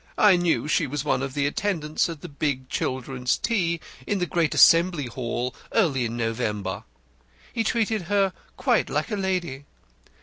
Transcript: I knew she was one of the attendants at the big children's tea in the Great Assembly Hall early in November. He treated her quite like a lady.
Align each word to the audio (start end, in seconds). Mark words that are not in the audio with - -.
I 0.17 0.35
knew 0.35 0.67
she 0.67 0.87
was 0.87 1.05
one 1.05 1.21
of 1.21 1.35
the 1.35 1.45
attendants 1.45 2.09
at 2.09 2.21
the 2.21 2.27
big 2.27 2.69
children's 2.69 3.37
tea 3.37 3.79
in 4.07 4.17
the 4.17 4.25
Great 4.25 4.55
Assembly 4.55 5.05
Hall 5.05 5.55
early 5.75 6.05
in 6.05 6.17
November. 6.17 6.85
He 7.53 7.63
treated 7.63 8.01
her 8.09 8.33
quite 8.57 8.89
like 8.89 9.11
a 9.11 9.15
lady. 9.15 9.65